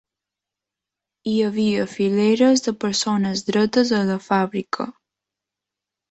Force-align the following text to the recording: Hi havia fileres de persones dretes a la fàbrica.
Hi 1.31 1.33
havia 1.47 1.83
fileres 1.91 2.63
de 2.67 2.73
persones 2.83 3.43
dretes 3.49 3.91
a 3.99 3.99
la 4.09 4.15
fàbrica. 4.29 4.89